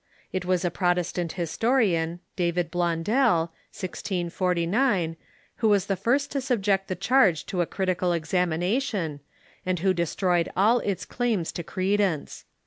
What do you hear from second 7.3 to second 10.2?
to a critical examination, and who de